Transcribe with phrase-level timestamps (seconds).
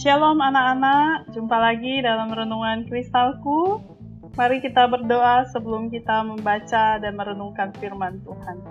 [0.00, 3.84] Shalom anak-anak, jumpa lagi dalam renungan kristalku.
[4.32, 8.64] Mari kita berdoa sebelum kita membaca dan merenungkan firman Tuhan.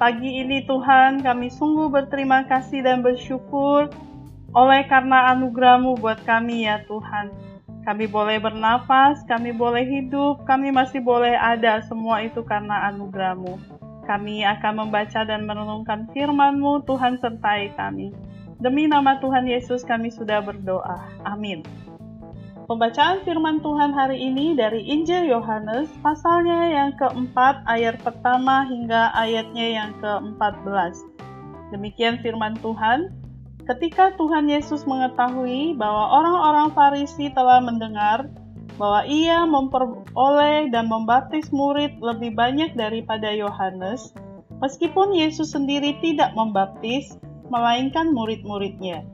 [0.00, 3.92] Pagi ini Tuhan, kami sungguh berterima kasih dan bersyukur
[4.56, 7.28] oleh karena anugerahmu buat kami ya Tuhan.
[7.84, 13.60] Kami boleh bernafas, kami boleh hidup, kami masih boleh ada, semua itu karena anugerahmu.
[14.08, 18.31] Kami akan membaca dan merenungkan firman-Mu, Tuhan sertai kami.
[18.62, 21.02] Demi nama Tuhan Yesus kami sudah berdoa.
[21.26, 21.66] Amin.
[22.70, 29.66] Pembacaan firman Tuhan hari ini dari Injil Yohanes pasalnya yang keempat ayat pertama hingga ayatnya
[29.66, 30.94] yang ke-14.
[31.74, 33.10] Demikian firman Tuhan.
[33.66, 38.30] Ketika Tuhan Yesus mengetahui bahwa orang-orang Farisi telah mendengar
[38.78, 44.14] bahwa ia memperoleh dan membaptis murid lebih banyak daripada Yohanes,
[44.62, 47.18] meskipun Yesus sendiri tidak membaptis,
[47.52, 49.04] melainkan murid-muridnya.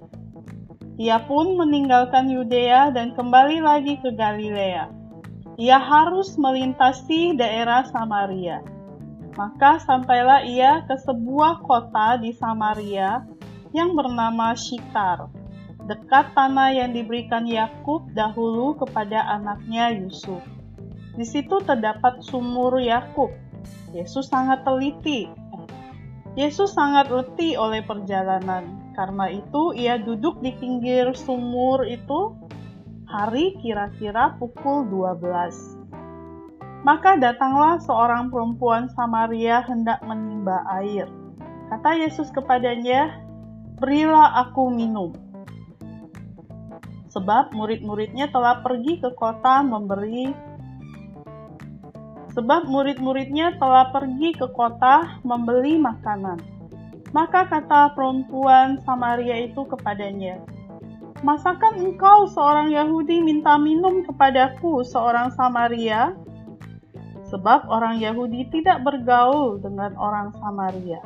[0.94, 4.94] Ia pun meninggalkan Yudea dan kembali lagi ke Galilea.
[5.58, 8.62] Ia harus melintasi daerah Samaria.
[9.34, 13.26] Maka sampailah ia ke sebuah kota di Samaria
[13.74, 15.30] yang bernama Shikar,
[15.90, 20.42] dekat tanah yang diberikan Yakub dahulu kepada anaknya Yusuf.
[21.18, 23.34] Di situ terdapat sumur Yakub.
[23.90, 25.26] Yesus sangat teliti
[26.38, 28.94] Yesus sangat letih oleh perjalanan.
[28.94, 32.30] Karena itu, ia duduk di pinggir sumur itu
[33.10, 35.18] hari kira-kira pukul 12.
[36.86, 41.10] Maka datanglah seorang perempuan Samaria hendak menimba air.
[41.74, 43.18] Kata Yesus kepadanya,
[43.82, 45.10] "Berilah aku minum."
[47.10, 50.30] Sebab murid-muridnya telah pergi ke kota memberi
[52.38, 56.38] sebab murid-muridnya telah pergi ke kota membeli makanan.
[57.10, 60.38] Maka kata perempuan Samaria itu kepadanya,
[61.18, 66.14] Masakan engkau seorang Yahudi minta minum kepadaku seorang Samaria?
[67.26, 71.02] Sebab orang Yahudi tidak bergaul dengan orang Samaria.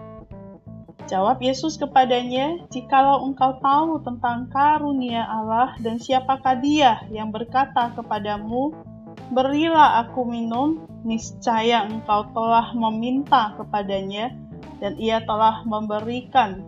[1.09, 8.92] Jawab Yesus kepadanya, Jikalau engkau tahu tentang karunia Allah dan siapakah dia yang berkata kepadamu,
[9.33, 14.33] Berilah aku minum, niscaya engkau telah meminta kepadanya,
[14.77, 16.67] dan ia telah memberikan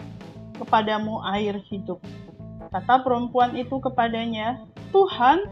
[0.56, 2.00] kepadamu air hidup.
[2.72, 5.44] Kata perempuan itu kepadanya, Tuhan,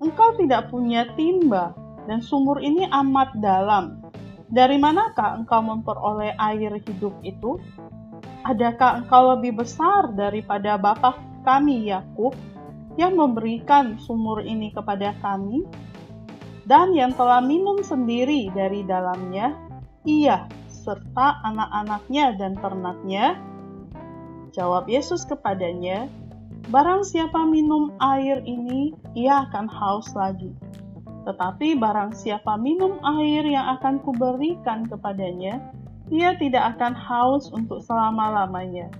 [0.00, 1.76] engkau tidak punya timba,
[2.08, 4.00] dan sumur ini amat dalam.
[4.46, 7.58] Dari manakah engkau memperoleh air hidup itu?
[8.46, 12.32] Adakah engkau lebih besar daripada bapa kami Yakub
[12.94, 15.66] yang memberikan sumur ini kepada kami
[16.66, 19.54] dan yang telah minum sendiri dari dalamnya,
[20.02, 23.38] ia serta anak-anaknya dan ternaknya.
[24.50, 26.10] Jawab Yesus kepadanya,
[26.66, 30.50] Barang siapa minum air ini, ia akan haus lagi.
[31.22, 35.62] Tetapi barang siapa minum air yang akan kuberikan kepadanya,
[36.10, 38.90] ia tidak akan haus untuk selama-lamanya.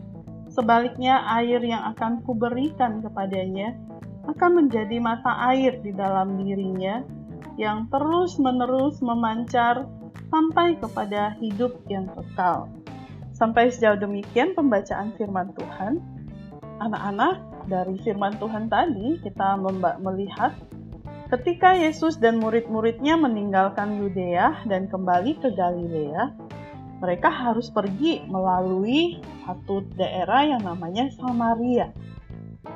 [0.46, 3.74] Sebaliknya, air yang akan kuberikan kepadanya
[4.30, 7.02] akan menjadi mata air di dalam dirinya
[7.56, 9.88] yang terus-menerus memancar
[10.28, 12.68] sampai kepada hidup yang kekal.
[13.36, 16.00] Sampai sejauh demikian pembacaan firman Tuhan.
[16.80, 19.58] Anak-anak, dari firman Tuhan tadi kita
[19.98, 20.54] melihat
[21.34, 26.30] ketika Yesus dan murid-muridnya meninggalkan Yudea dan kembali ke Galilea,
[27.02, 31.92] mereka harus pergi melalui satu daerah yang namanya Samaria.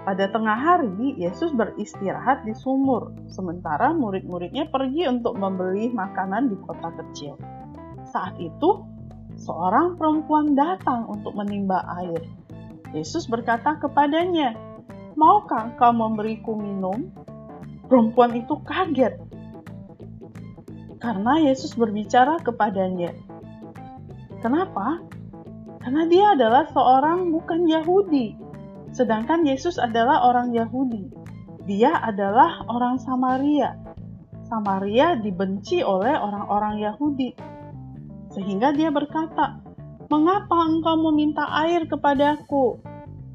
[0.00, 6.88] Pada tengah hari, Yesus beristirahat di sumur, sementara murid-muridnya pergi untuk membeli makanan di kota
[6.96, 7.36] kecil.
[8.08, 8.80] Saat itu,
[9.36, 12.24] seorang perempuan datang untuk menimba air.
[12.96, 14.56] Yesus berkata kepadanya,
[15.20, 17.12] "Maukah engkau memberiku minum?"
[17.90, 19.18] Perempuan itu kaget
[21.00, 23.16] karena Yesus berbicara kepadanya.
[24.44, 25.00] Kenapa?
[25.80, 28.49] Karena dia adalah seorang bukan Yahudi
[28.90, 31.06] Sedangkan Yesus adalah orang Yahudi.
[31.66, 33.78] Dia adalah orang Samaria.
[34.50, 37.30] Samaria dibenci oleh orang-orang Yahudi.
[38.34, 39.62] Sehingga dia berkata,
[40.10, 42.82] "Mengapa engkau meminta air kepadaku?"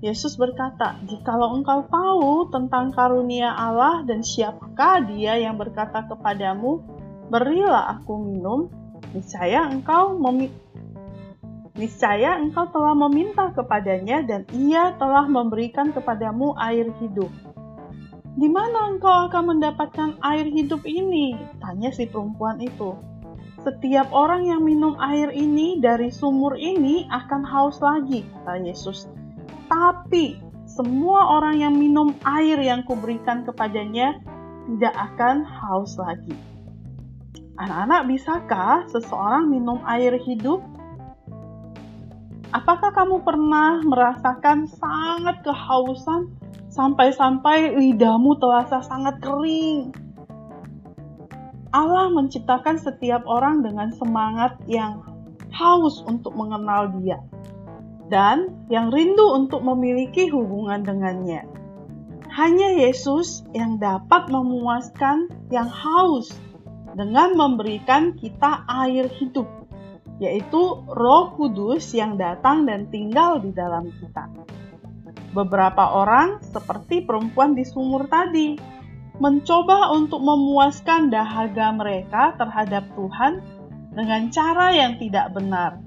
[0.04, 6.84] Yesus berkata, "Jikalau engkau tahu tentang karunia Allah dan siapakah Dia yang berkata kepadamu,
[7.31, 8.68] 'Berilah aku minum,'
[9.16, 10.19] niscaya engkau
[11.75, 17.30] niscaya engkau telah meminta kepadanya dan ia telah memberikan kepadamu air hidup.
[18.36, 21.39] Di mana engkau akan mendapatkan air hidup ini?
[21.63, 22.95] Tanya si perempuan itu.
[23.63, 29.07] Setiap orang yang minum air ini dari sumur ini akan haus lagi, kata Yesus.
[29.71, 30.38] Tapi
[30.68, 34.19] semua orang yang minum air yang kuberikan kepadanya
[34.68, 36.36] tidak akan haus lagi.
[37.56, 40.60] Anak-anak, bisakah seseorang minum air hidup?
[42.56, 46.31] Apakah kamu pernah merasakan sangat kehausan
[46.72, 49.92] sampai-sampai lidahmu terasa sangat kering?
[51.75, 55.04] Allah menciptakan setiap orang dengan semangat yang
[55.52, 57.19] haus untuk mengenal Dia
[58.07, 61.44] dan yang rindu untuk memiliki hubungan dengannya.
[62.31, 66.31] Hanya Yesus yang dapat memuaskan yang haus
[66.96, 69.64] dengan memberikan kita air hidup,
[70.19, 74.31] yaitu Roh Kudus yang datang dan tinggal di dalam kita.
[75.35, 78.56] Beberapa orang, seperti perempuan di sumur tadi,
[79.19, 83.44] mencoba untuk memuaskan dahaga mereka terhadap Tuhan
[83.95, 85.79] dengan cara yang tidak benar,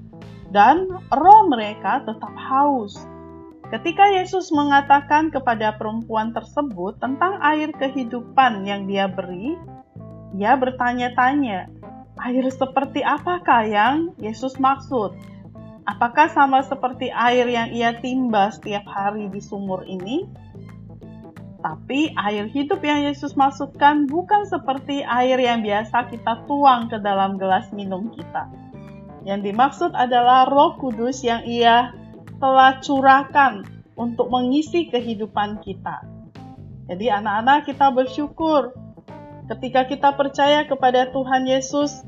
[0.53, 2.97] dan roh mereka tetap haus.
[3.69, 9.53] Ketika Yesus mengatakan kepada perempuan tersebut tentang air kehidupan yang Dia beri,
[10.33, 11.69] ia bertanya-tanya,
[12.23, 15.15] air seperti apakah yang Yesus maksud?
[15.87, 20.29] Apakah sama seperti air yang ia timba setiap hari di sumur ini?
[21.59, 27.35] Tapi air hidup yang Yesus maksudkan bukan seperti air yang biasa kita tuang ke dalam
[27.35, 28.47] gelas minum kita.
[29.27, 31.91] Yang dimaksud adalah Roh Kudus yang Ia
[32.39, 33.67] telah curahkan
[33.99, 36.07] untuk mengisi kehidupan kita.
[36.87, 38.71] Jadi, anak-anak, kita bersyukur
[39.49, 42.05] Ketika kita percaya kepada Tuhan Yesus,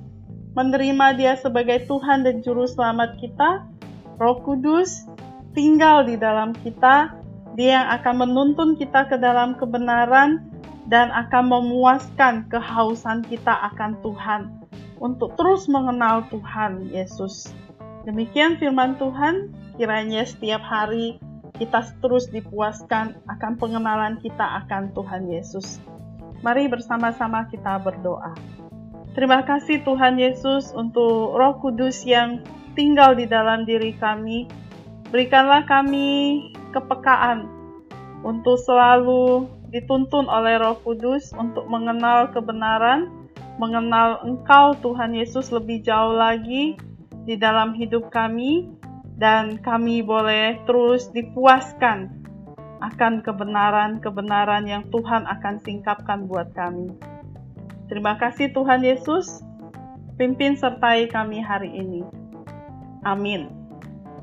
[0.51, 3.63] menerima Dia sebagai Tuhan dan Juru Selamat kita,
[4.19, 5.07] Roh Kudus
[5.55, 7.15] tinggal di dalam kita.
[7.59, 10.39] Dia yang akan menuntun kita ke dalam kebenaran
[10.87, 14.41] dan akan memuaskan kehausan kita akan Tuhan
[15.03, 17.51] untuk terus mengenal Tuhan Yesus.
[18.07, 21.19] Demikian firman Tuhan, kiranya setiap hari
[21.59, 25.77] kita terus dipuaskan akan pengenalan kita akan Tuhan Yesus.
[26.41, 28.33] Mari bersama-sama kita berdoa.
[29.11, 32.47] Terima kasih Tuhan Yesus untuk Roh Kudus yang
[32.79, 34.47] tinggal di dalam diri kami.
[35.11, 36.39] Berikanlah kami
[36.71, 37.43] kepekaan
[38.23, 43.11] untuk selalu dituntun oleh Roh Kudus untuk mengenal kebenaran,
[43.59, 46.79] mengenal Engkau Tuhan Yesus lebih jauh lagi
[47.27, 48.71] di dalam hidup kami
[49.19, 52.23] dan kami boleh terus dipuaskan
[52.79, 57.10] akan kebenaran-kebenaran yang Tuhan akan singkapkan buat kami.
[57.91, 59.43] Terima kasih Tuhan Yesus,
[60.15, 62.07] pimpin sertai kami hari ini.
[63.03, 63.51] Amin.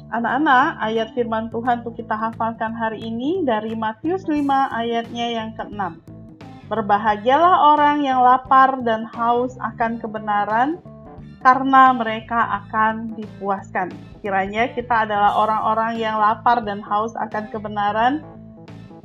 [0.08, 4.40] Anak-anak, ayat firman Tuhan untuk kita hafalkan hari ini dari Matius 5
[4.72, 6.00] ayatnya yang ke-6.
[6.72, 10.80] Berbahagialah orang yang lapar dan haus akan kebenaran,
[11.44, 13.92] karena mereka akan dipuaskan.
[14.24, 18.24] Kiranya kita adalah orang-orang yang lapar dan haus akan kebenaran,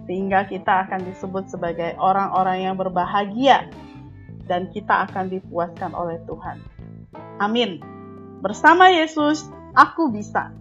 [0.07, 3.67] sehingga kita akan disebut sebagai orang-orang yang berbahagia
[4.47, 6.59] dan kita akan dipuaskan oleh Tuhan.
[7.39, 7.79] Amin.
[8.43, 10.51] Bersama Yesus, aku bisa.